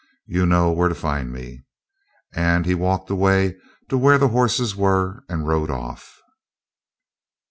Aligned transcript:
You 0.25 0.47
know 0.47 0.71
where 0.71 0.89
to 0.89 0.95
find 0.95 1.31
me.' 1.31 1.63
And 2.33 2.65
he 2.65 2.73
walked 2.73 3.11
away 3.11 3.57
to 3.89 3.99
where 3.99 4.17
the 4.17 4.29
horses 4.29 4.75
were 4.75 5.23
and 5.29 5.47
rode 5.47 5.69
off. 5.69 6.19